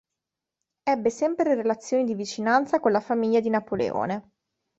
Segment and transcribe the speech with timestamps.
[0.81, 4.31] Ebbe sempre relazioni di vicinanza con la famiglia di Napoleone.